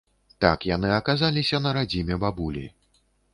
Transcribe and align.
Так 0.45 0.63
яны 0.69 0.89
аказаліся 0.99 1.61
на 1.67 1.75
радзіме 1.79 2.19
бабулі. 2.25 2.65